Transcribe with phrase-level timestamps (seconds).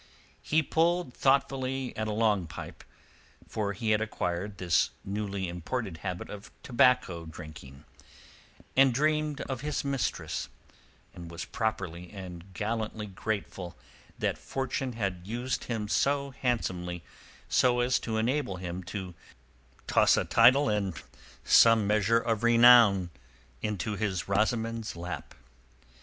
[0.41, 6.49] He pulled thoughtfully at a long pipe—for he had acquired this newly imported habit of
[6.63, 10.49] tobacco drinking—and dreamed of his mistress,
[11.13, 13.77] and was properly and gallantly grateful
[14.17, 17.03] that fortune had used him so handsomely
[17.63, 19.13] as to enable him to
[19.85, 20.99] toss a title and
[21.43, 23.11] some measure of renown
[23.61, 25.35] into his Rosamund's lap.